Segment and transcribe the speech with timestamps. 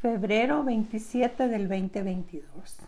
[0.00, 2.78] febrero 27 del 2022.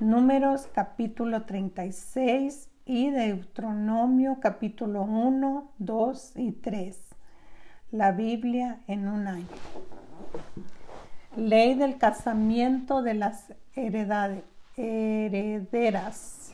[0.00, 6.98] Números capítulo 36 y Deuteronomio capítulo 1, 2 y 3.
[7.92, 9.46] La Biblia en un año.
[11.36, 13.54] Ley del casamiento de las
[14.74, 16.52] herederas.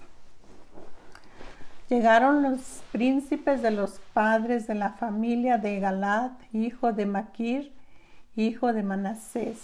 [1.88, 7.75] Llegaron los príncipes de los padres de la familia de Galad, hijo de Maquir,
[8.36, 9.58] hijo de Manasés,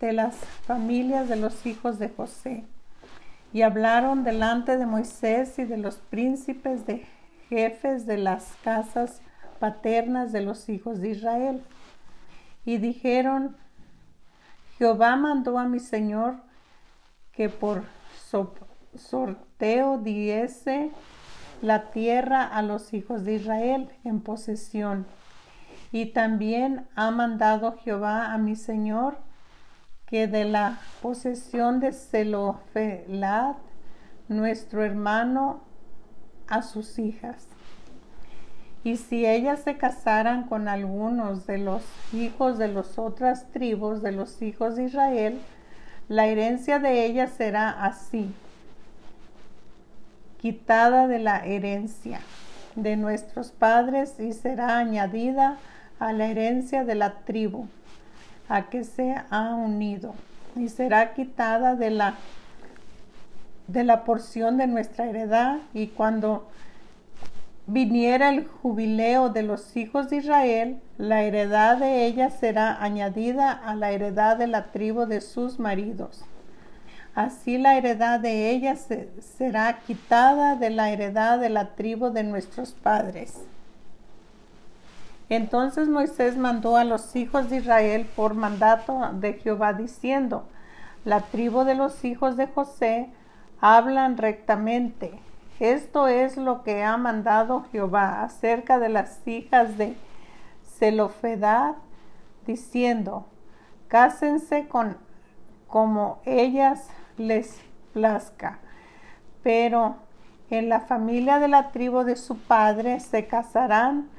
[0.00, 0.34] de las
[0.66, 2.64] familias de los hijos de José,
[3.52, 7.06] y hablaron delante de Moisés y de los príncipes de
[7.48, 9.20] jefes de las casas
[9.60, 11.62] paternas de los hijos de Israel.
[12.64, 13.56] Y dijeron,
[14.76, 16.34] Jehová mandó a mi Señor
[17.32, 17.84] que por
[18.96, 20.90] sorteo diese
[21.62, 25.06] la tierra a los hijos de Israel en posesión
[25.96, 29.16] y también ha mandado Jehová a mi Señor
[30.04, 33.54] que de la posesión de Zelofelad,
[34.28, 35.62] nuestro hermano,
[36.48, 37.48] a sus hijas.
[38.84, 44.12] Y si ellas se casaran con algunos de los hijos de las otras tribus de
[44.12, 45.40] los hijos de Israel,
[46.08, 48.34] la herencia de ellas será así,
[50.36, 52.20] quitada de la herencia
[52.74, 55.56] de nuestros padres y será añadida
[55.98, 57.66] a la herencia de la tribu
[58.48, 60.14] a que se ha unido
[60.54, 62.14] y será quitada de la
[63.66, 66.46] de la porción de nuestra heredad y cuando
[67.66, 73.74] viniera el jubileo de los hijos de Israel, la heredad de ella será añadida a
[73.74, 76.24] la heredad de la tribu de sus maridos.
[77.14, 82.72] Así la heredad de ella será quitada de la heredad de la tribu de nuestros
[82.72, 83.40] padres.
[85.28, 90.46] Entonces Moisés mandó a los hijos de Israel por mandato de Jehová diciendo,
[91.04, 93.10] la tribu de los hijos de José
[93.60, 95.18] hablan rectamente.
[95.58, 99.96] Esto es lo que ha mandado Jehová acerca de las hijas de
[100.78, 101.76] Zelofedad,
[102.46, 103.26] diciendo,
[103.88, 104.96] cásense con
[105.66, 107.60] como ellas les
[107.92, 108.58] plazca.
[109.42, 109.96] Pero
[110.50, 114.10] en la familia de la tribu de su padre se casarán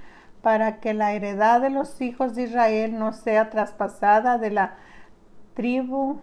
[0.48, 4.76] para que la heredad de los hijos de Israel no sea traspasada de la
[5.56, 6.22] tribu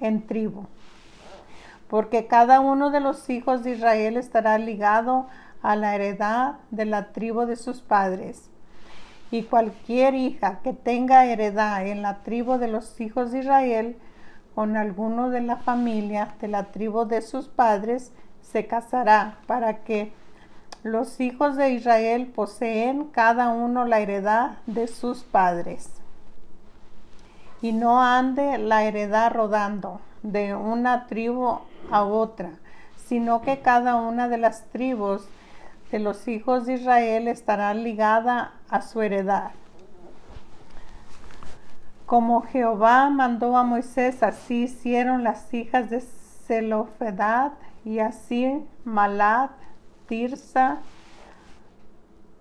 [0.00, 0.64] en tribu.
[1.86, 5.26] Porque cada uno de los hijos de Israel estará ligado
[5.60, 8.48] a la heredad de la tribu de sus padres.
[9.30, 13.98] Y cualquier hija que tenga heredad en la tribu de los hijos de Israel
[14.54, 20.14] con alguno de la familia de la tribu de sus padres, se casará para que
[20.82, 25.90] los hijos de Israel poseen cada uno la heredad de sus padres.
[27.60, 31.60] Y no ande la heredad rodando de una tribu
[31.90, 32.50] a otra,
[33.06, 35.22] sino que cada una de las tribus
[35.92, 39.52] de los hijos de Israel estará ligada a su heredad.
[42.06, 47.52] Como Jehová mandó a Moisés, así hicieron las hijas de Zelofedad
[47.84, 49.50] y así Malat,
[50.12, 50.82] Tirsa,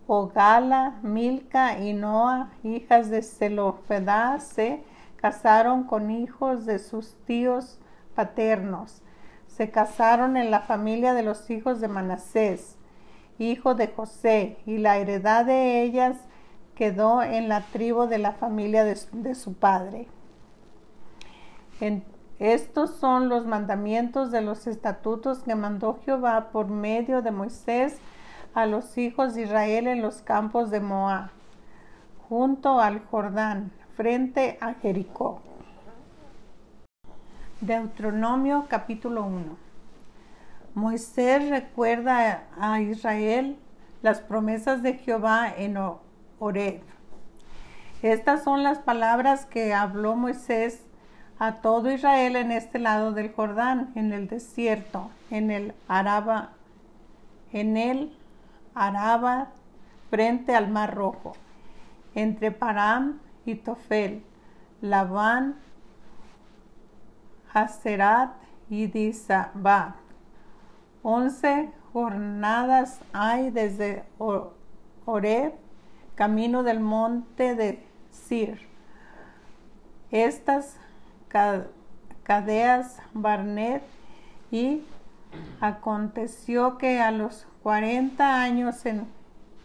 [0.06, 4.84] Ogala, Milca y Noa, hijas de Zelofedad, se
[5.16, 7.80] casaron con hijos de sus tíos
[8.14, 9.02] paternos.
[9.48, 12.76] Se casaron en la familia de los hijos de Manasés,
[13.40, 16.18] hijo de José, y la heredad de ellas
[16.76, 20.10] quedó en la tribu de la familia de, de su padre.
[21.80, 22.04] En,
[22.42, 28.00] estos son los mandamientos de los estatutos que mandó Jehová por medio de Moisés
[28.56, 31.30] a los hijos de Israel en los campos de Moab,
[32.28, 35.44] junto al Jordán, frente a Jericó.
[37.60, 39.56] Deuteronomio capítulo 1.
[40.74, 43.56] Moisés recuerda a Israel
[44.02, 45.78] las promesas de Jehová en
[46.40, 46.82] Oreb.
[48.02, 50.82] Estas son las palabras que habló Moisés
[51.42, 56.52] a todo Israel en este lado del Jordán, en el desierto, en el Araba,
[57.52, 58.16] en el
[58.76, 59.48] Araba,
[60.12, 61.34] frente al Mar Rojo,
[62.14, 64.24] entre Param y Tofel,
[64.82, 65.56] Labán,
[67.52, 68.36] Haserat
[68.70, 69.96] y Disaba.
[71.02, 74.04] Once jornadas hay desde
[75.06, 75.56] Oreb,
[76.14, 78.60] camino del monte de Sir.
[80.12, 80.78] Estas
[82.24, 83.84] Cadeas Barnet
[84.52, 84.84] y
[85.60, 89.08] aconteció que a los 40 años en,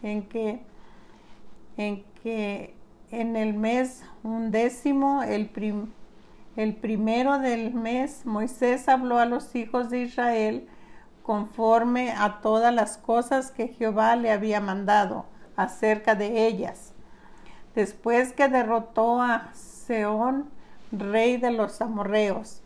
[0.01, 0.61] en, que,
[1.77, 2.75] en que
[3.11, 5.51] en el mes undécimo, el,
[6.55, 10.67] el primero del mes, Moisés habló a los hijos de Israel
[11.23, 15.25] conforme a todas las cosas que Jehová le había mandado
[15.57, 16.93] acerca de ellas.
[17.75, 20.49] Después que derrotó a Seón,
[20.91, 22.61] rey de los amorreos,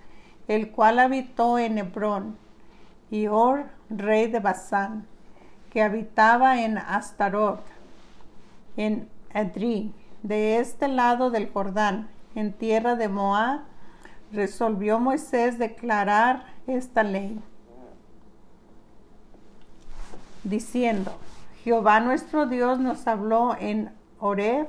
[0.47, 2.37] el cual habitó en Hebrón,
[3.09, 5.05] y Or, rey de Basán,
[5.69, 7.61] que habitaba en Astarot,
[8.77, 13.61] en Edri, de este lado del Jordán, en tierra de Moab,
[14.31, 17.41] resolvió Moisés declarar esta ley,
[20.43, 21.17] diciendo,
[21.63, 24.67] Jehová nuestro Dios nos habló en Horeb,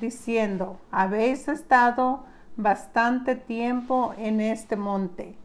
[0.00, 2.24] diciendo, habéis estado
[2.58, 5.36] bastante tiempo en este monte,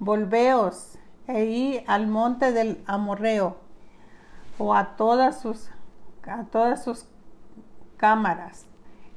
[0.00, 0.98] volveos
[1.28, 3.56] e id al monte del Amorreo,
[4.58, 5.70] o a todas sus,
[6.26, 7.06] a todas sus
[7.96, 8.66] cámaras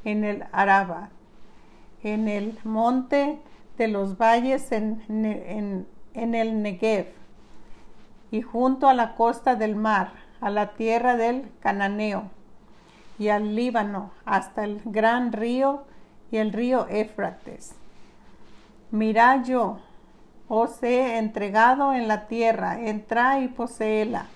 [0.03, 1.09] en el Araba,
[2.03, 3.41] en el monte
[3.79, 7.07] de los valles en, en, el Negev,
[8.29, 12.29] y junto a la costa del mar, a la tierra del Cananeo,
[13.17, 15.85] y al Líbano, hasta el gran río
[16.31, 17.75] y el río Éfrates.
[18.91, 19.79] Mirad yo,
[20.47, 24.27] os he entregado en la tierra, entra y poseela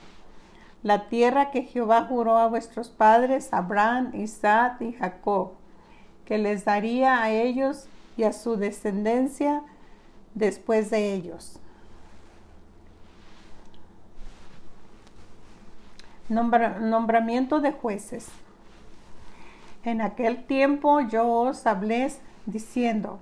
[0.83, 5.53] la tierra que Jehová juró a vuestros padres, Abraham, Isaac y Jacob,
[6.25, 7.87] que les daría a ellos
[8.17, 9.63] y a su descendencia
[10.35, 11.59] después de ellos.
[16.29, 18.27] nombramiento de jueces.
[19.83, 22.11] En aquel tiempo yo os hablé
[22.45, 23.19] diciendo,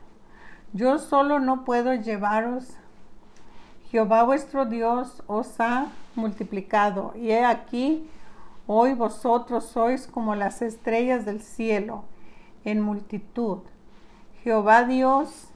[0.74, 2.78] yo solo no puedo llevaros
[3.92, 8.10] Jehová vuestro Dios os ha multiplicado, y he aquí,
[8.66, 12.06] hoy vosotros sois como las estrellas del cielo
[12.64, 13.58] en multitud.
[14.44, 15.50] Jehová Dios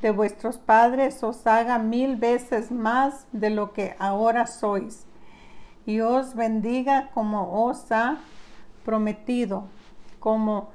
[0.00, 5.04] de vuestros padres os haga mil veces más de lo que ahora sois,
[5.84, 8.16] y os bendiga como os ha
[8.84, 9.64] prometido,
[10.20, 10.70] como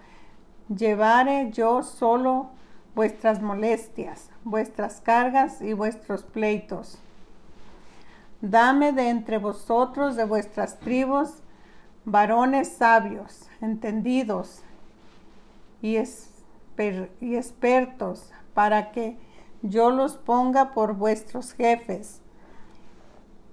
[0.70, 2.50] llevare yo solo
[2.96, 6.98] vuestras molestias, vuestras cargas y vuestros pleitos.
[8.42, 11.30] Dame de entre vosotros, de vuestras tribus,
[12.06, 14.62] varones sabios, entendidos
[15.82, 19.18] y, y expertos, para que
[19.62, 22.22] yo los ponga por vuestros jefes.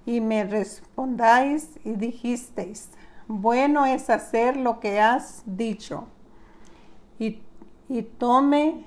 [0.05, 2.89] Y me respondáis y dijisteis,
[3.27, 6.07] bueno es hacer lo que has dicho.
[7.17, 7.41] Y,
[7.89, 8.85] y tome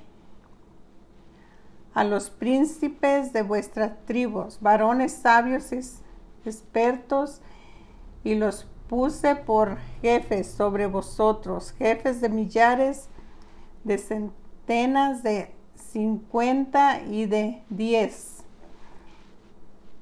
[1.94, 5.80] a los príncipes de vuestras tribus, varones sabios y
[6.44, 7.40] expertos,
[8.22, 13.08] y los puse por jefes sobre vosotros, jefes de millares,
[13.84, 18.44] de centenas, de cincuenta y de diez,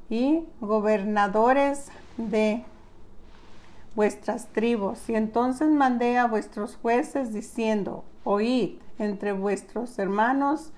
[0.09, 2.65] y gobernadores de
[3.97, 5.09] vuestras tribus.
[5.09, 10.73] Y entonces mandé a vuestros jueces diciendo, oíd entre vuestros hermanos,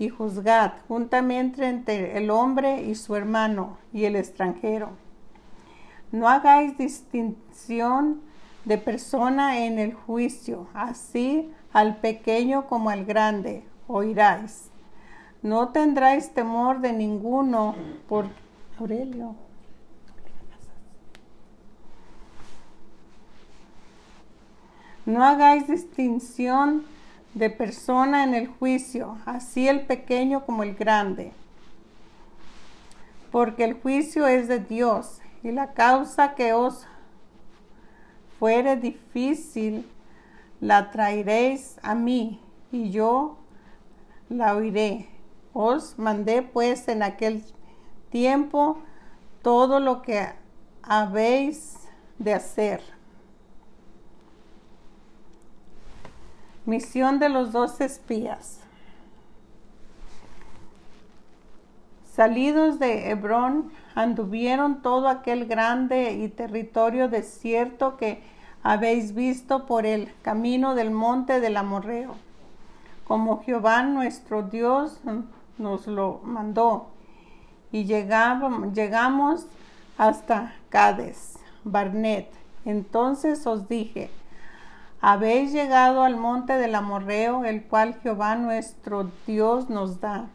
[0.00, 4.92] y juzgad juntamente entre el hombre y su hermano y el extranjero.
[6.10, 8.22] No hagáis distinción
[8.64, 14.70] de persona en el juicio, así al pequeño como al grande oiráis.
[15.42, 17.74] No tendráis temor de ninguno
[18.08, 18.26] por
[18.78, 19.34] Aurelio.
[25.10, 26.84] No hagáis distinción
[27.34, 31.32] de persona en el juicio, así el pequeño como el grande.
[33.32, 36.86] Porque el juicio es de Dios y la causa que os
[38.38, 39.84] fuere difícil
[40.60, 42.38] la traeréis a mí
[42.70, 43.36] y yo
[44.28, 45.08] la oiré.
[45.52, 47.44] Os mandé pues en aquel
[48.10, 48.78] tiempo
[49.42, 50.28] todo lo que
[50.84, 51.74] habéis
[52.20, 52.99] de hacer
[56.66, 58.60] Misión de los dos espías.
[62.14, 68.22] Salidos de Hebrón, anduvieron todo aquel grande y territorio desierto que
[68.62, 72.14] habéis visto por el camino del monte del Amorreo,
[73.06, 75.00] como Jehová nuestro Dios
[75.56, 76.88] nos lo mandó.
[77.72, 79.46] Y llegamos, llegamos
[79.96, 82.28] hasta Cades, Barnet.
[82.64, 84.10] Entonces os dije,
[85.00, 90.26] habéis llegado al monte del amorreo, el cual Jehová nuestro Dios nos da.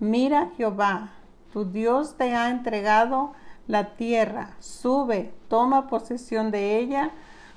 [0.00, 1.12] Mira, Jehová,
[1.52, 3.32] tu Dios te ha entregado
[3.66, 4.54] la tierra.
[4.60, 7.10] Sube, toma posesión de ella,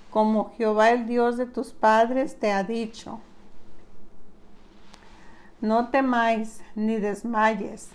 [0.10, 3.20] como Jehová el Dios de tus padres te ha dicho.
[5.60, 7.90] No temáis ni desmayes,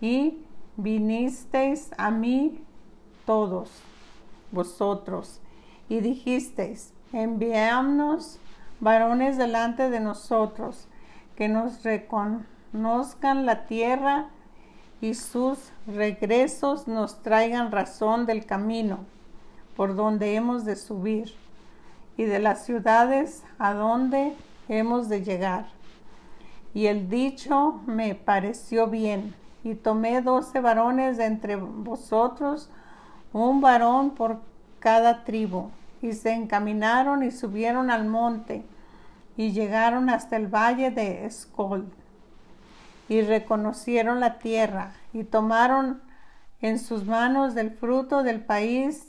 [0.00, 0.38] y
[0.76, 2.62] vinisteis a mí
[3.26, 3.70] todos
[4.52, 5.40] vosotros,
[5.88, 8.38] y dijisteis, enviámonos
[8.80, 10.86] varones delante de nosotros,
[11.36, 14.26] que nos reconozcan la tierra
[15.00, 18.98] y sus regresos nos traigan razón del camino
[19.76, 21.32] por donde hemos de subir
[22.18, 24.34] y de las ciudades a donde
[24.68, 25.66] hemos de llegar.
[26.74, 32.68] Y el dicho me pareció bien, y tomé doce varones de entre vosotros,
[33.32, 34.38] un varón por
[34.80, 35.70] cada tribu,
[36.02, 38.64] y se encaminaron y subieron al monte,
[39.36, 41.92] y llegaron hasta el valle de Escol,
[43.08, 46.02] y reconocieron la tierra, y tomaron
[46.60, 49.06] en sus manos del fruto del país,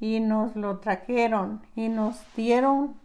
[0.00, 2.96] y nos lo trajeron, y nos dieron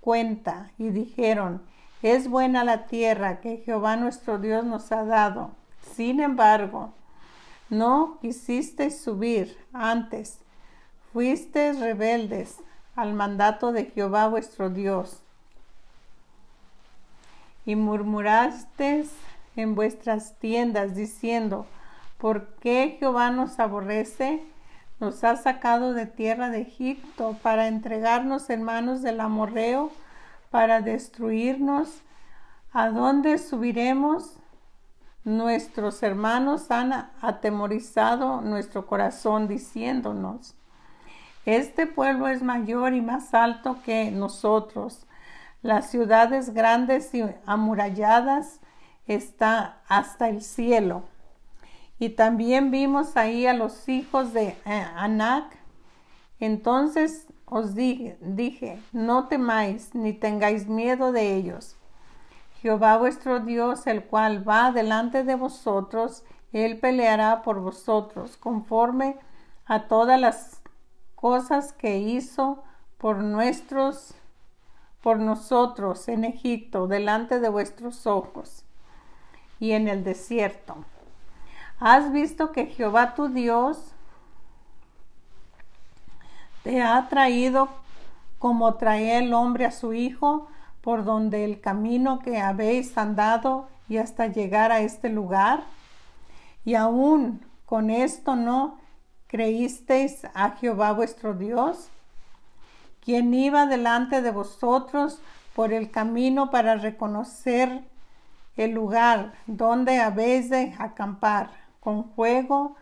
[0.00, 1.62] cuenta, y dijeron,
[2.02, 5.52] es buena la tierra que Jehová nuestro Dios nos ha dado.
[5.94, 6.92] Sin embargo,
[7.70, 10.43] no quisisteis subir antes,
[11.14, 12.60] fuisteis rebeldes
[12.96, 15.22] al mandato de Jehová vuestro Dios.
[17.64, 19.12] Y murmurasteis
[19.54, 21.66] en vuestras tiendas diciendo,
[22.18, 24.42] ¿por qué Jehová nos aborrece?
[24.98, 29.92] Nos ha sacado de tierra de Egipto para entregarnos en manos del amorreo,
[30.50, 32.02] para destruirnos.
[32.72, 34.40] ¿A dónde subiremos?
[35.22, 40.56] Nuestros hermanos han atemorizado nuestro corazón diciéndonos,
[41.46, 45.06] este pueblo es mayor y más alto que nosotros.
[45.62, 48.60] Las ciudades grandes y amuralladas
[49.06, 51.04] están hasta el cielo.
[51.98, 55.56] Y también vimos ahí a los hijos de eh, Anac.
[56.40, 61.76] Entonces os dije, dije, no temáis ni tengáis miedo de ellos
[62.64, 69.18] Jehová vuestro Dios, el cual va delante de vosotros, él peleará por vosotros, conforme
[69.66, 70.62] a todas las
[71.24, 72.62] cosas que hizo
[72.98, 74.12] por nuestros
[75.02, 78.66] por nosotros en Egipto, delante de vuestros ojos
[79.58, 80.76] y en el desierto.
[81.80, 83.94] Has visto que Jehová tu Dios
[86.62, 87.70] te ha traído
[88.38, 90.46] como trae el hombre a su hijo
[90.82, 95.62] por donde el camino que habéis andado y hasta llegar a este lugar?
[96.66, 98.83] Y aún con esto no
[99.34, 101.88] creísteis a Jehová vuestro Dios,
[103.04, 105.18] quien iba delante de vosotros
[105.56, 107.82] por el camino para reconocer
[108.56, 111.50] el lugar donde habéis de acampar,
[111.80, 112.76] con fuego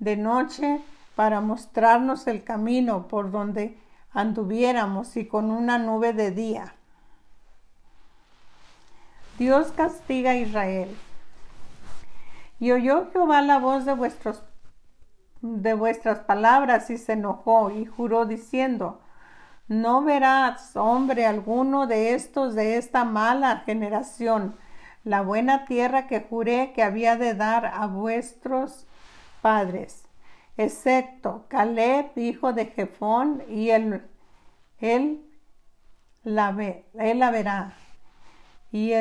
[0.00, 0.80] de noche
[1.14, 3.78] para mostrarnos el camino por donde
[4.12, 6.74] anduviéramos y con una nube de día
[9.38, 10.96] Dios castiga a Israel.
[12.58, 14.42] Y oyó Jehová la voz de, vuestros,
[15.42, 19.00] de vuestras palabras y se enojó y juró diciendo,
[19.68, 24.56] no verás hombre alguno de estos de esta mala generación
[25.04, 28.86] la buena tierra que juré que había de dar a vuestros
[29.40, 30.04] padres,
[30.56, 34.02] excepto Caleb, hijo de Jefón, y él,
[34.78, 35.22] él,
[36.22, 37.74] la, verá
[38.70, 38.92] y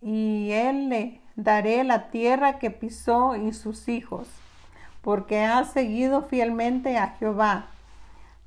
[0.00, 4.28] y él le daré la tierra que pisó y sus hijos,
[5.08, 7.68] porque ha seguido fielmente a Jehová.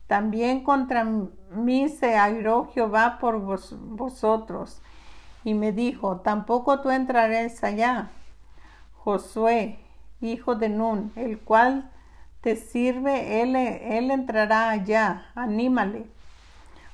[0.05, 4.79] También contra mí se airó Jehová por vosotros,
[5.43, 8.11] y me dijo, tampoco tú entrarás allá.
[8.93, 9.79] Josué,
[10.21, 11.89] hijo de Nun, el cual
[12.41, 16.05] te sirve, él, él entrará allá, anímale,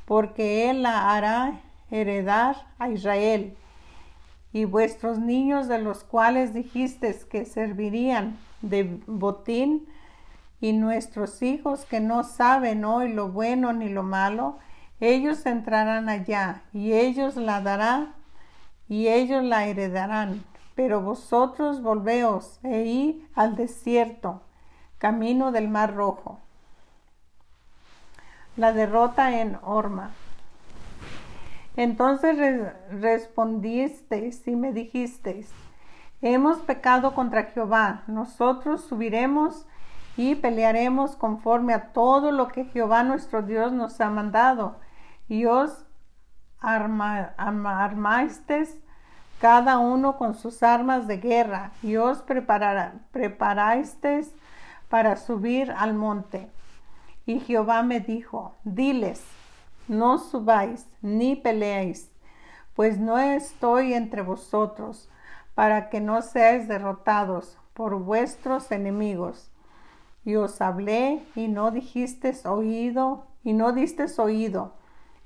[0.06, 1.60] porque él la hará
[1.92, 3.58] heredar a Israel.
[4.54, 9.88] Y vuestros niños de los cuales dijisteis que servirían de botín,
[10.60, 14.58] y nuestros hijos que no saben hoy lo bueno ni lo malo,
[15.00, 18.16] ellos entrarán allá, y ellos la darán,
[18.88, 20.44] y ellos la heredarán.
[20.74, 24.42] Pero vosotros volveos e id al desierto,
[24.98, 26.40] camino del mar rojo.
[28.56, 30.12] La derrota en Orma.
[31.76, 35.52] Entonces respondisteis y me dijisteis,
[36.22, 39.66] hemos pecado contra Jehová, nosotros subiremos
[40.16, 44.78] y pelearemos conforme a todo lo que Jehová nuestro Dios nos ha mandado,
[45.30, 45.86] y os
[46.60, 47.36] arma,
[49.40, 52.24] cada uno con sus armas de guerra, y os
[53.12, 54.34] preparasteis
[54.90, 56.50] para subir al monte.
[57.28, 59.24] Y Jehová me dijo, diles,
[59.88, 62.12] no subáis ni peleéis,
[62.74, 65.10] pues no estoy entre vosotros,
[65.58, 69.50] para que no seáis derrotados por vuestros enemigos.
[70.24, 74.74] Y os hablé y no dijisteis oído, y no distes oído.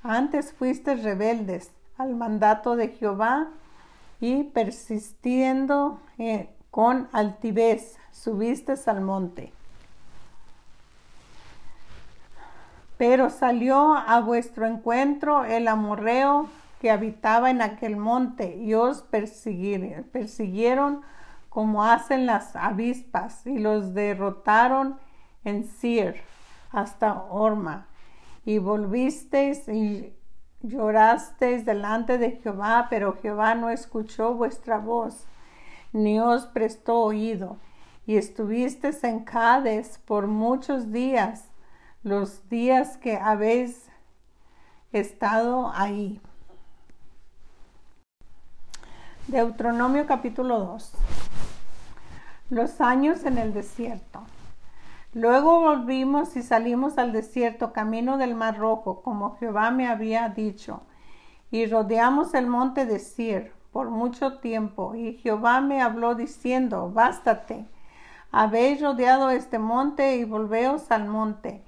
[0.04, 3.50] Antes fuisteis rebeldes al mandato de Jehová
[4.22, 9.52] y persistiendo eh, con altivez subiste al monte.
[12.98, 16.48] Pero salió a vuestro encuentro el amorreo
[16.82, 21.02] que habitaba en aquel monte y os persiguieron
[21.48, 24.98] como hacen las avispas y los derrotaron
[25.44, 26.16] en Sir
[26.72, 27.86] hasta Orma
[28.46, 30.12] y volvisteis y
[30.64, 35.28] llorasteis delante de Jehová, pero Jehová no escuchó vuestra voz
[35.94, 37.58] ni os prestó oído
[38.08, 41.46] y estuvisteis en Cades por muchos días,
[42.02, 43.88] los días que habéis
[44.92, 46.20] estado ahí.
[49.28, 50.94] Deuteronomio capítulo 2.
[52.50, 54.22] Los años en el desierto.
[55.14, 60.82] Luego volvimos y salimos al desierto, camino del Mar Rojo, como Jehová me había dicho,
[61.52, 64.96] y rodeamos el monte de Sir por mucho tiempo.
[64.96, 67.68] Y Jehová me habló diciendo, bástate,
[68.32, 71.64] habéis rodeado este monte y volveos al monte.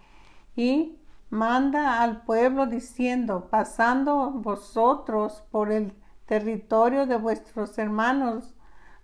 [0.55, 0.97] Y
[1.29, 5.93] manda al pueblo diciendo, pasando vosotros por el
[6.33, 8.55] territorio de vuestros hermanos,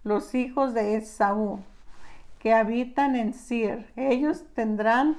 [0.04, 1.60] los hijos de Esaú,
[2.40, 3.86] que habitan en Sir.
[3.96, 5.16] Ellos tendrán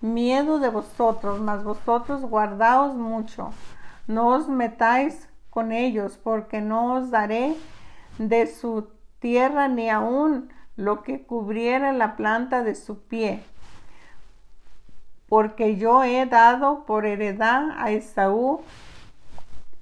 [0.00, 3.52] miedo de vosotros, mas vosotros guardaos mucho.
[4.08, 7.54] No os metáis con ellos, porque no os daré
[8.18, 8.88] de su
[9.20, 13.40] tierra ni aun lo que cubriera la planta de su pie.
[15.28, 18.62] Porque yo he dado por heredad a Esaú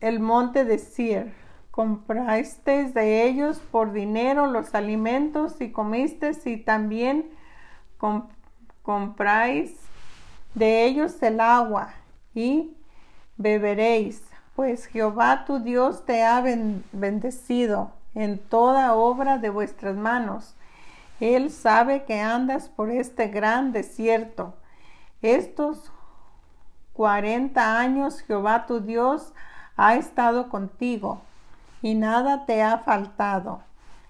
[0.02, 1.39] el monte de Sir
[1.70, 7.30] comprasteis de ellos por dinero los alimentos y comisteis y también
[8.82, 9.76] compráis
[10.54, 11.95] de ellos el agua
[12.34, 12.76] y
[13.36, 14.23] beberéis,
[14.56, 16.42] pues Jehová tu Dios te ha
[16.92, 20.56] bendecido en toda obra de vuestras manos.
[21.21, 24.54] Él sabe que andas por este gran desierto.
[25.23, 25.92] Estos
[26.95, 29.32] cuarenta años Jehová tu Dios
[29.76, 31.23] ha estado contigo
[31.82, 33.62] y nada te ha faltado.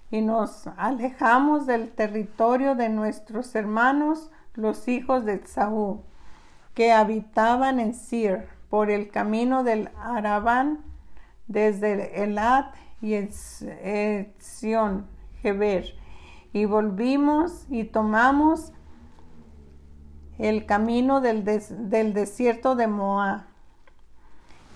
[0.09, 6.01] Y nos alejamos del territorio de nuestros hermanos, los hijos de Saúl,
[6.73, 10.79] que habitaban en Sir, por el camino del Arabán,
[11.47, 13.15] desde Elat y
[13.83, 15.07] Etzion,
[15.41, 15.93] Geber.
[16.53, 18.73] Y volvimos y tomamos
[20.37, 23.50] el camino del, del desierto de Moab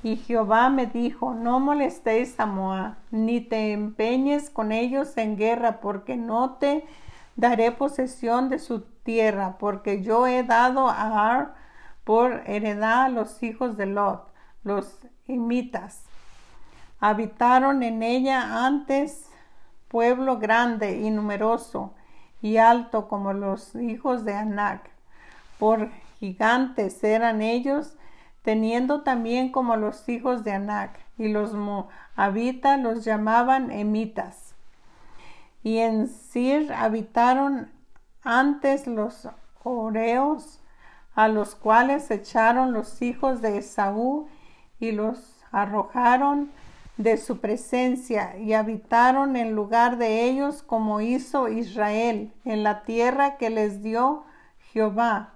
[0.05, 5.79] y Jehová me dijo, no molestéis a Moab, ni te empeñes con ellos en guerra,
[5.81, 6.85] porque no te
[7.35, 11.55] daré posesión de su tierra, porque yo he dado a Ar
[12.03, 14.31] por heredad a los hijos de Lot,
[14.63, 16.03] los imitas.
[16.99, 19.31] Habitaron en ella antes
[19.87, 21.95] pueblo grande y numeroso
[22.43, 24.87] y alto como los hijos de Anac.
[25.57, 25.89] Por
[26.19, 27.94] gigantes eran ellos
[28.45, 34.53] teniendo también como los hijos de Anac, y los moabitas los llamaban emitas.
[35.63, 37.71] Y en Sir habitaron
[38.23, 39.27] antes los
[39.63, 40.59] oreos,
[41.15, 44.27] a los cuales echaron los hijos de Esaú
[44.79, 46.51] y los arrojaron
[46.97, 53.37] de su presencia y habitaron en lugar de ellos como hizo Israel en la tierra
[53.37, 54.23] que les dio
[54.71, 55.33] Jehová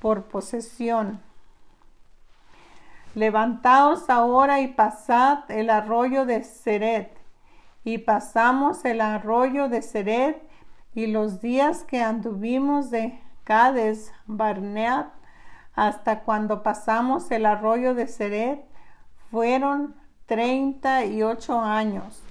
[0.00, 1.20] por posesión.
[3.18, 7.10] Levantaos ahora y pasad el arroyo de Seret.
[7.82, 10.40] Y pasamos el arroyo de Seret
[10.94, 15.08] y los días que anduvimos de Cades Barneat
[15.74, 18.64] hasta cuando pasamos el arroyo de Seret
[19.32, 22.22] fueron treinta y ocho años,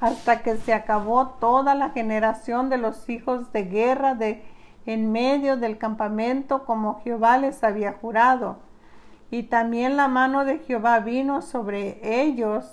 [0.00, 4.44] hasta que se acabó toda la generación de los hijos de guerra de
[4.86, 8.70] en medio del campamento como Jehová les había jurado
[9.32, 12.70] y también la mano de Jehová vino sobre ellos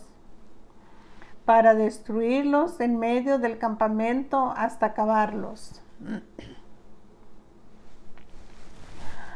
[1.45, 5.81] para destruirlos en medio del campamento hasta acabarlos.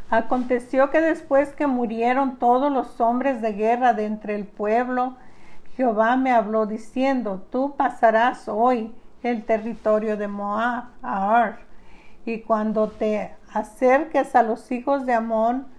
[0.10, 5.16] Aconteció que después que murieron todos los hombres de guerra de entre el pueblo,
[5.78, 11.60] Jehová me habló diciendo, tú pasarás hoy el territorio de Moab, Ar,
[12.26, 15.72] y cuando te acerques a los hijos de Amón,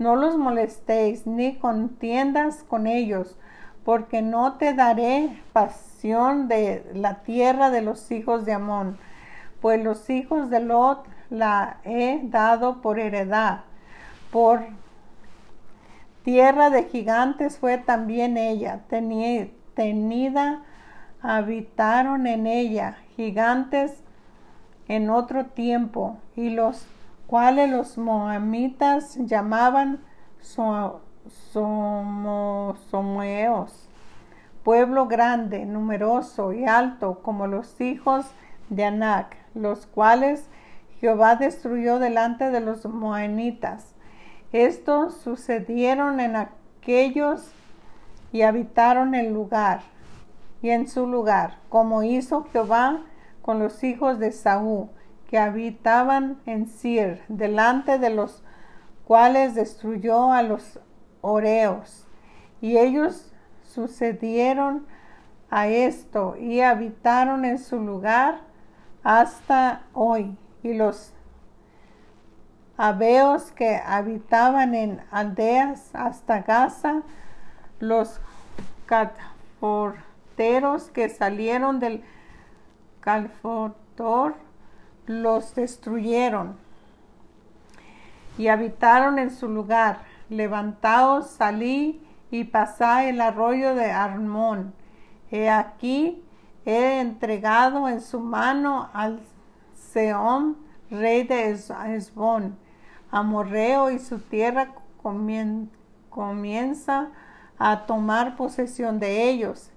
[0.00, 3.36] no los molestéis ni contiendas con ellos,
[3.84, 8.96] porque no te daré pasión de la tierra de los hijos de Amón,
[9.60, 13.60] pues los hijos de Lot la he dado por heredad,
[14.32, 14.62] por
[16.24, 20.62] tierra de gigantes fue también ella, tenida,
[21.20, 24.02] habitaron en ella gigantes
[24.88, 26.86] en otro tiempo, y los
[27.30, 30.00] cuales los moamitas llamaban
[32.90, 33.88] somoeos,
[34.64, 38.26] pueblo grande, numeroso y alto como los hijos
[38.68, 40.48] de Anac, los cuales
[40.98, 43.94] Jehová destruyó delante de los moamitas.
[44.50, 47.52] Estos sucedieron en aquellos
[48.32, 49.82] y habitaron el lugar
[50.62, 53.02] y en su lugar, como hizo Jehová
[53.40, 54.88] con los hijos de Saúl
[55.30, 58.42] que habitaban en Sir, delante de los
[59.04, 60.80] cuales destruyó a los
[61.20, 62.08] oreos.
[62.60, 64.88] Y ellos sucedieron
[65.48, 68.40] a esto y habitaron en su lugar
[69.04, 70.36] hasta hoy.
[70.64, 71.12] Y los
[72.76, 77.02] abeos que habitaban en aldeas hasta Gaza,
[77.78, 78.20] los
[78.86, 82.02] calforteros que salieron del
[82.98, 84.49] calfotor,
[85.10, 86.56] los destruyeron
[88.38, 90.02] y habitaron en su lugar.
[90.28, 94.72] Levantaos, salí y pasá el arroyo de Armón.
[95.32, 96.22] He aquí,
[96.64, 99.20] he entregado en su mano al
[99.74, 100.56] Seón,
[100.90, 102.56] rey de Esbón.
[103.10, 104.68] Amorreo y su tierra
[106.10, 107.08] comienza
[107.58, 109.72] a tomar posesión de ellos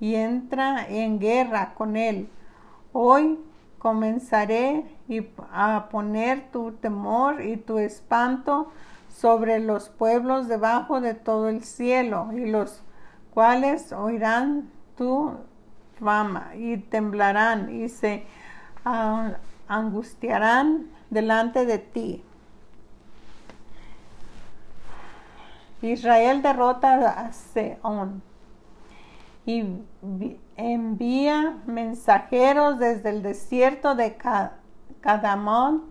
[0.00, 2.30] y entra en guerra con él.
[2.94, 3.38] Hoy
[3.80, 4.84] comenzaré
[5.52, 8.70] a poner tu temor y tu espanto
[9.08, 12.82] sobre los pueblos debajo de todo el cielo, y los
[13.32, 15.32] cuales oirán tu
[15.98, 18.24] fama y temblarán y se
[18.84, 19.32] ah,
[19.66, 22.22] angustiarán delante de ti.
[25.82, 28.22] Israel derrota a Seón
[29.46, 29.64] y
[30.60, 34.16] envía mensajeros desde el desierto de
[35.00, 35.84] Cadamón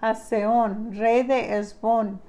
[0.00, 2.20] a Seón, rey de Esbón,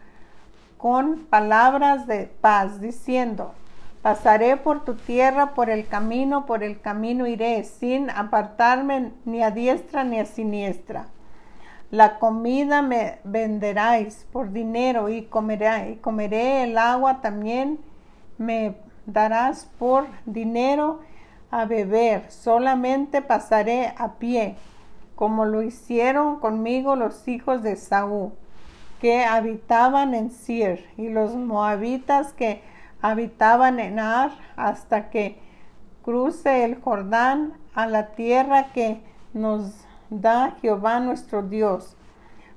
[0.78, 3.54] con palabras de paz, diciendo,
[4.02, 9.52] pasaré por tu tierra por el camino, por el camino iré, sin apartarme ni a
[9.52, 11.08] diestra ni a siniestra.
[11.92, 17.80] La comida me venderáis por dinero y comeré, y comeré el agua también
[18.38, 21.02] me darás por dinero
[21.52, 24.56] a beber, solamente pasaré a pie,
[25.16, 28.32] como lo hicieron conmigo los hijos de Saúl,
[29.02, 32.64] que habitaban en Sir, y los moabitas que
[33.02, 35.40] habitaban en Ar, hasta que
[36.04, 41.98] cruce el Jordán a la tierra que nos da Jehová nuestro Dios.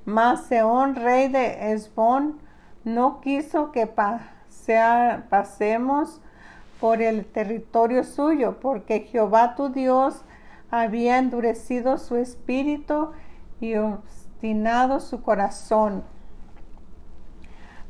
[0.05, 2.39] Mas Seón, rey de Esbón,
[2.83, 3.87] no quiso que
[5.29, 6.21] pasemos
[6.79, 10.23] por el territorio suyo, porque Jehová tu Dios
[10.69, 13.11] había endurecido su espíritu
[13.61, 16.03] y obstinado su corazón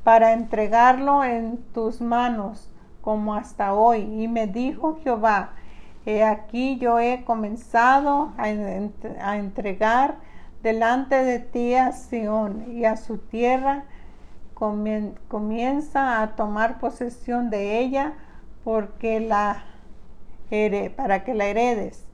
[0.03, 2.71] para entregarlo en tus manos
[3.01, 4.01] como hasta hoy.
[4.21, 5.53] Y me dijo Jehová,
[6.05, 8.49] he aquí yo he comenzado a,
[9.35, 10.17] entregar
[10.61, 13.85] delante de ti a Sión y a su tierra
[14.53, 18.13] comienza a tomar posesión de ella
[18.65, 19.63] porque la
[20.95, 22.05] para que la heredes.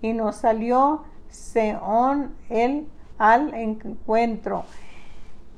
[0.00, 2.88] Y nos salió Seón él
[3.18, 4.64] al encuentro,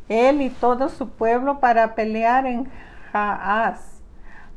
[0.09, 2.69] él y todo su pueblo para pelear en
[3.13, 4.03] Jaaz.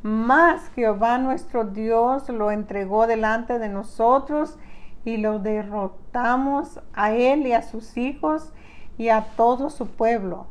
[0.02, 4.58] Mas Jehová nuestro Dios lo entregó delante de nosotros
[5.04, 8.52] y lo derrotamos a él y a sus hijos
[8.96, 10.46] y a todo su pueblo.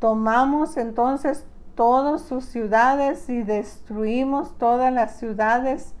[0.00, 5.94] Tomamos entonces todas sus ciudades y destruimos todas las ciudades,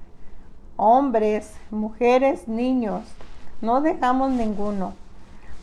[0.76, 3.02] hombres, mujeres, niños.
[3.60, 4.94] No dejamos ninguno.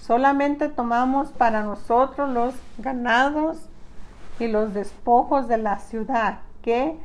[0.01, 3.69] Solamente tomamos para nosotros los ganados
[4.39, 6.97] y los despojos de la ciudad que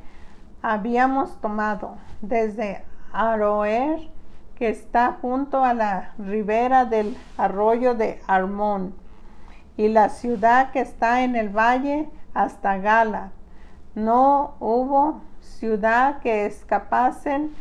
[0.62, 4.10] habíamos tomado desde Aroer,
[4.56, 8.94] que está junto a la ribera del arroyo de Armón,
[9.76, 13.32] y la ciudad que está en el valle hasta Gala.
[13.94, 17.52] No hubo ciudad que escapasen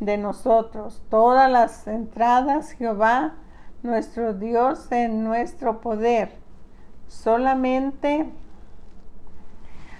[0.00, 1.02] de nosotros.
[1.08, 3.34] Todas las entradas, Jehová,
[3.82, 6.32] nuestro Dios, en nuestro poder.
[7.06, 8.28] Solamente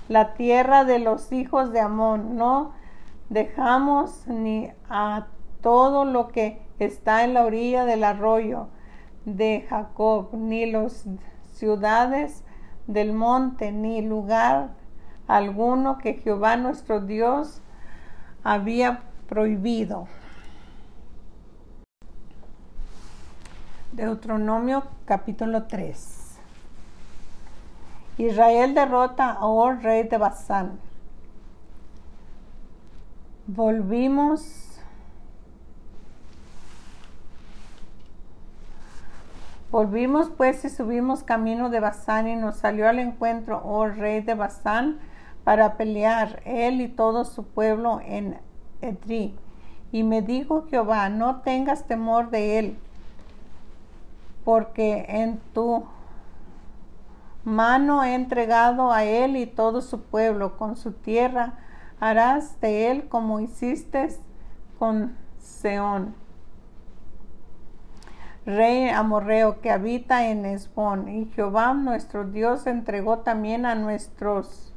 [0.08, 2.36] la tierra de los hijos de Amón.
[2.36, 2.72] No
[3.28, 5.28] dejamos ni a
[5.60, 8.68] todo lo que está en la orilla del arroyo
[9.24, 11.04] de Jacob, ni las
[11.52, 12.44] ciudades
[12.86, 14.70] del monte, ni lugar
[15.26, 17.60] alguno que Jehová nuestro Dios
[18.44, 20.06] había prohibido.
[23.92, 26.38] Deuteronomio capítulo 3.
[28.18, 30.78] Israel derrota a Or, rey de Basán.
[33.46, 34.65] Volvimos
[39.70, 44.34] Volvimos pues y subimos camino de Basán y nos salió al encuentro, oh rey de
[44.34, 45.00] Basán,
[45.42, 48.38] para pelear él y todo su pueblo en
[48.80, 49.34] Edri.
[49.90, 52.78] Y me dijo Jehová, no tengas temor de él,
[54.44, 55.84] porque en tu
[57.44, 61.54] mano he entregado a él y todo su pueblo, con su tierra
[62.00, 64.08] harás de él como hiciste
[64.78, 66.25] con Seón
[68.46, 71.08] rey amorreo que habita en Esbón.
[71.08, 74.72] Y Jehová nuestro Dios entregó también a nuestros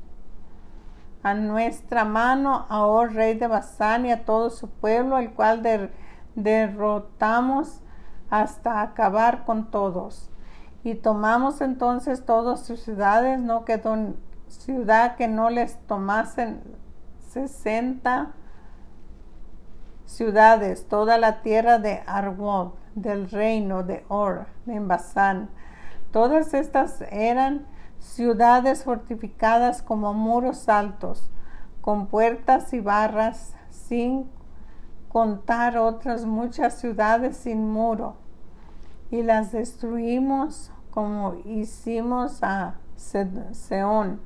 [1.21, 5.91] a nuestra mano a oh rey de Basán y a todo su pueblo, el cual
[6.35, 7.81] derrotamos
[8.29, 10.29] hasta acabar con todos.
[10.83, 14.15] Y tomamos entonces todas sus ciudades, no quedó
[14.47, 16.61] ciudad que no les tomasen
[17.19, 18.31] sesenta
[20.05, 25.49] ciudades, toda la tierra de Argob del reino de Or, en Basán.
[26.11, 27.65] Todas estas eran
[27.99, 31.29] ciudades fortificadas como muros altos,
[31.81, 34.29] con puertas y barras, sin
[35.09, 38.15] contar otras muchas ciudades sin muro.
[39.11, 44.19] Y las destruimos como hicimos a Seón,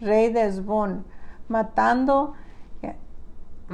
[0.00, 1.04] rey de Esbón,
[1.48, 2.34] matando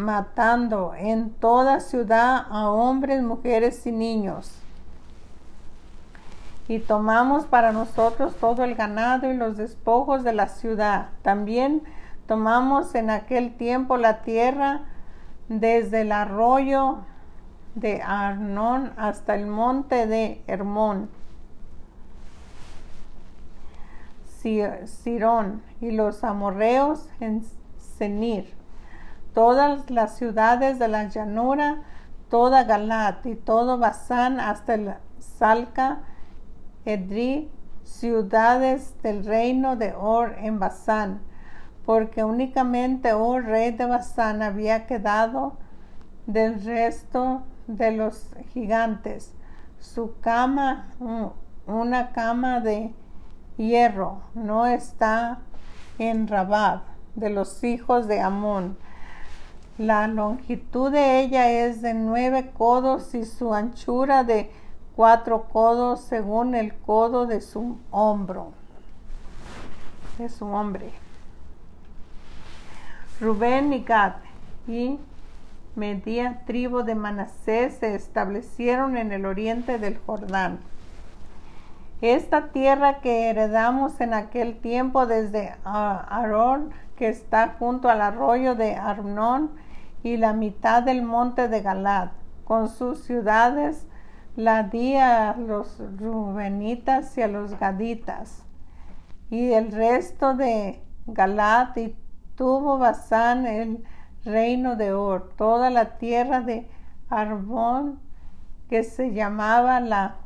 [0.03, 4.59] matando en toda ciudad a hombres, mujeres y niños.
[6.69, 11.09] Y tomamos para nosotros todo el ganado y los despojos de la ciudad.
[11.23, 11.83] También
[12.27, 14.83] tomamos en aquel tiempo la tierra
[15.49, 16.99] desde el arroyo
[17.75, 21.09] de Arnón hasta el monte de Hermón,
[24.85, 27.45] Sirón y los amorreos en
[27.79, 28.62] Senir
[29.35, 31.83] todas las ciudades de la llanura,
[32.29, 36.01] toda Galat y todo Basán hasta el Salca,
[36.85, 37.51] Edri,
[37.85, 41.21] ciudades del reino de Or en Basán,
[41.85, 45.57] porque únicamente Or, rey de Basán, había quedado
[46.27, 49.35] del resto de los gigantes.
[49.79, 50.87] Su cama,
[51.67, 52.95] una cama de
[53.57, 55.41] hierro, no está
[55.99, 56.83] en Rabab
[57.15, 58.77] de los hijos de Amón
[59.79, 64.51] la longitud de ella es de nueve codos y su anchura de
[64.95, 68.53] cuatro codos según el codo de su hombro,
[70.19, 70.91] de su hombre.
[73.21, 74.15] Rubén y Gad
[74.69, 74.99] y
[75.75, 80.59] media tribu de Manasés se establecieron en el oriente del Jordán.
[82.03, 88.77] Esta tierra que heredamos en aquel tiempo desde Aarón, que está junto al arroyo de
[88.77, 89.51] Arnón,
[90.05, 92.11] y la mitad del monte de Galad,
[92.45, 93.89] con sus ciudades,
[94.37, 98.45] la di a los Rubenitas y a los Gaditas.
[99.31, 101.97] Y el resto de Galad y
[102.37, 103.83] tuvo Basán el
[104.25, 106.71] reino de Or, toda la tierra de
[107.11, 107.99] Arbón,
[108.71, 110.19] que se llamaba la,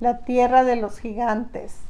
[0.00, 1.89] la tierra de los gigantes.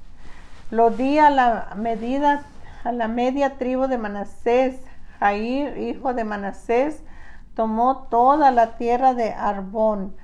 [0.71, 2.43] Lo di a la medida,
[2.85, 4.81] a la media tribu de Manasés,
[5.19, 7.03] Jair, hijo de Manasés,
[7.55, 10.15] tomó toda la tierra de Arbón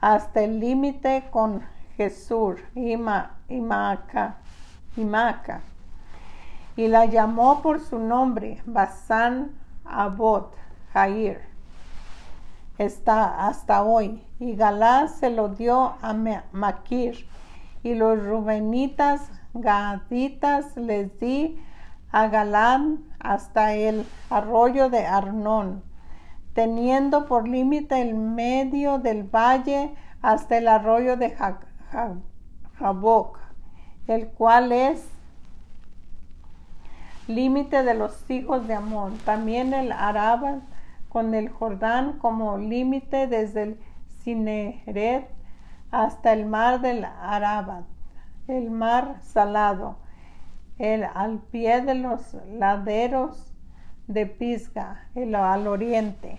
[0.00, 1.62] hasta el límite con
[1.96, 4.36] Jesús y, Maca,
[6.76, 9.52] y la llamó por su nombre Basán
[9.84, 10.54] Abot
[10.92, 11.40] Jair.
[12.78, 14.22] Está hasta hoy.
[14.40, 16.12] Y Galá se lo dio a
[16.52, 17.26] Maquir.
[17.82, 21.58] Y los rubenitas, gaditas les di
[22.10, 25.82] a Galán hasta el arroyo de Arnón,
[26.52, 31.36] teniendo por límite el medio del valle hasta el arroyo de
[32.78, 33.38] Jaboc,
[34.06, 35.08] el cual es
[37.26, 39.18] límite de los hijos de Amón.
[39.24, 40.60] También el Araba
[41.08, 43.80] con el Jordán como límite desde el
[44.22, 45.28] Cineret
[45.90, 47.84] hasta el mar del Araba,
[48.48, 49.96] el mar salado
[50.78, 53.52] el, al pie de los laderos
[54.06, 56.38] de Pisga, el, al oriente.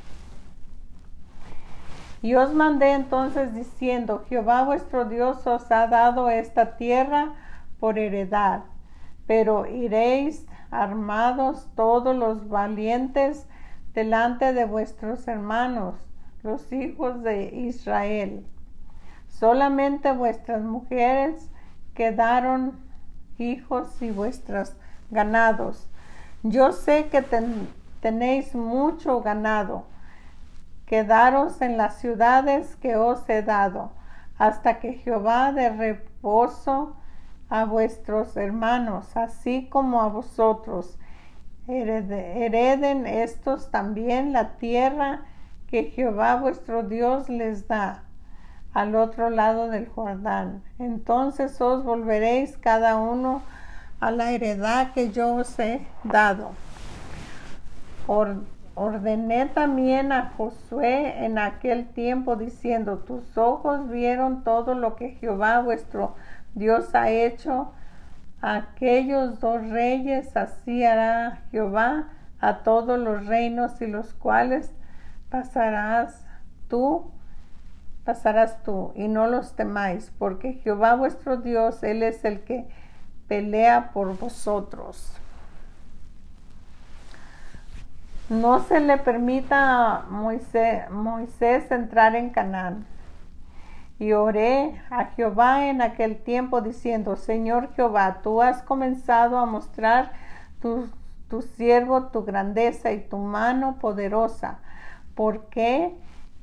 [2.22, 7.34] Y os mandé entonces diciendo, Jehová vuestro Dios os ha dado esta tierra
[7.80, 8.64] por heredad,
[9.28, 13.48] pero iréis armados todos los valientes
[13.94, 15.96] delante de vuestros hermanos,
[16.42, 18.46] los hijos de Israel.
[19.28, 21.52] Solamente vuestras mujeres
[21.96, 22.78] quedaron
[23.38, 24.76] hijos y vuestros
[25.10, 25.88] ganados.
[26.44, 27.24] Yo sé que
[28.02, 29.86] tenéis mucho ganado.
[30.86, 33.92] Quedaros en las ciudades que os he dado,
[34.38, 36.96] hasta que Jehová de reposo
[37.50, 41.00] a vuestros hermanos, así como a vosotros.
[41.68, 45.22] hereden estos también la tierra
[45.68, 48.05] que Jehová vuestro Dios les da
[48.76, 50.62] al otro lado del Jordán.
[50.78, 53.42] Entonces os volveréis cada uno
[54.02, 56.52] a la heredad que yo os he dado.
[58.76, 65.62] ordené también a Josué en aquel tiempo diciendo, tus ojos vieron todo lo que Jehová
[65.62, 66.14] vuestro
[66.54, 67.72] Dios ha hecho
[68.42, 72.10] aquellos dos reyes, así hará Jehová
[72.42, 74.70] a todos los reinos y los cuales
[75.30, 76.26] pasarás
[76.68, 77.15] tú
[78.06, 82.68] pasarás tú y no los temáis, porque Jehová vuestro Dios, Él es el que
[83.28, 85.12] pelea por vosotros.
[88.30, 92.86] No se le permita a Moisés, entrar en Canaán.
[93.98, 100.12] Y oré a Jehová en aquel tiempo diciendo, Señor Jehová, tú has comenzado a mostrar
[100.62, 100.90] tu,
[101.30, 104.60] tu siervo tu grandeza y tu mano poderosa.
[105.16, 105.96] ¿Por qué?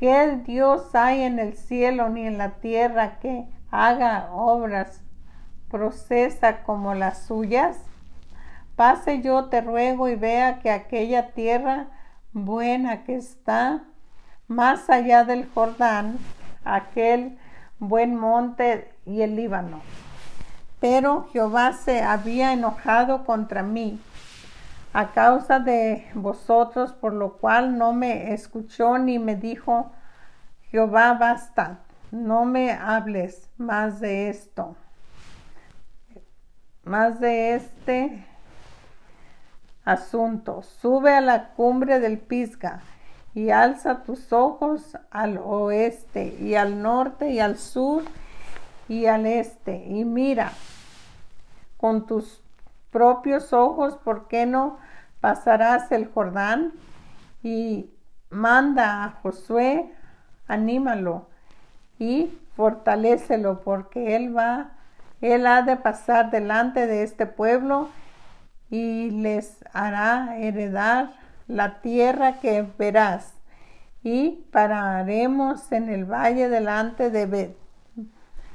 [0.03, 5.01] ¿Qué Dios hay en el cielo ni en la tierra que haga obras
[5.71, 7.77] procesa como las suyas?
[8.75, 11.87] Pase yo, te ruego, y vea que aquella tierra
[12.33, 13.85] buena que está
[14.49, 16.19] más allá del Jordán,
[16.65, 17.39] aquel
[17.79, 19.83] buen monte y el Líbano.
[20.81, 24.01] Pero Jehová se había enojado contra mí
[24.93, 29.91] a causa de vosotros, por lo cual no me escuchó ni me dijo,
[30.71, 34.77] Jehová basta, no me hables más de esto,
[36.85, 38.27] más de este
[39.85, 40.63] asunto.
[40.63, 42.83] Sube a la cumbre del Pisga
[43.35, 48.03] y alza tus ojos al oeste y al norte y al sur
[48.89, 50.53] y al este y mira
[51.79, 52.42] con tus
[52.93, 54.79] propios ojos, ¿por qué no
[55.21, 56.73] pasarás el Jordán?
[57.43, 57.91] Y
[58.31, 59.93] manda a Josué,
[60.47, 61.27] anímalo
[61.99, 64.73] y fortalécelo, porque él va,
[65.21, 67.89] él ha de pasar delante de este pueblo
[68.71, 71.15] y les hará heredar
[71.49, 73.35] la tierra que verás.
[74.05, 77.57] Y pararemos en el valle delante de Bet,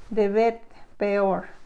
[0.09, 0.61] de Bet
[0.97, 1.56] Peor